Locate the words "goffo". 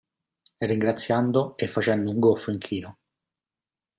2.17-2.49